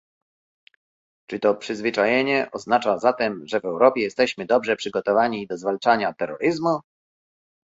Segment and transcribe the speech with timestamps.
[1.29, 6.79] Czy to przyzwyczajenie oznacza zatem, że w Europie jesteśmy dobrze przygotowani do zwalczania terroryzmu?